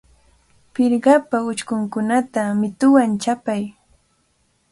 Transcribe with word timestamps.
Pirqapa 0.73 1.37
uchkunkunata 1.51 2.41
mituwan 2.59 3.11
chapay. 3.23 3.63